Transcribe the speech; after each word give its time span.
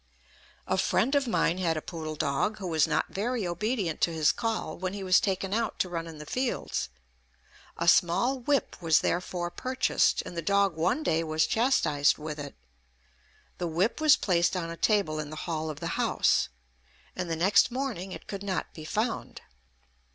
A 0.65 0.79
friend 0.79 1.13
of 1.13 1.27
mine 1.27 1.59
had 1.59 1.77
a 1.77 1.81
poodle 1.83 2.15
dog, 2.15 2.57
who 2.57 2.65
was 2.65 2.87
not 2.87 3.09
very 3.13 3.45
obedient 3.45 4.01
to 4.01 4.11
his 4.11 4.31
call 4.31 4.75
when 4.75 4.95
he 4.95 5.03
was 5.03 5.19
taken 5.19 5.53
out 5.53 5.77
to 5.77 5.89
run 5.89 6.07
in 6.07 6.17
the 6.17 6.25
fields. 6.25 6.89
A 7.77 7.87
small 7.87 8.39
whip 8.39 8.81
was 8.81 9.01
therefore 9.01 9.51
purchased, 9.51 10.23
and 10.25 10.35
the 10.35 10.41
dog 10.41 10.75
one 10.75 11.03
day 11.03 11.23
was 11.23 11.45
chastised 11.45 12.17
with 12.17 12.39
it. 12.39 12.55
The 13.59 13.67
whip 13.67 14.01
was 14.01 14.15
placed 14.17 14.57
on 14.57 14.71
a 14.71 14.75
table 14.75 15.19
in 15.19 15.29
the 15.29 15.35
hall 15.45 15.69
of 15.69 15.79
the 15.79 16.01
house, 16.01 16.49
and 17.15 17.29
the 17.29 17.35
next 17.35 17.69
morning 17.69 18.11
it 18.11 18.25
could 18.25 18.41
not 18.41 18.73
be 18.73 18.85
found. 18.85 19.41